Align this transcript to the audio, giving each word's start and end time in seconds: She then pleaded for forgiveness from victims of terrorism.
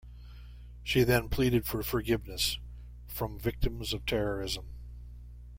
She 0.81 1.03
then 1.03 1.29
pleaded 1.29 1.67
for 1.67 1.83
forgiveness 1.83 2.57
from 3.05 3.37
victims 3.37 3.93
of 3.93 4.03
terrorism. 4.07 4.65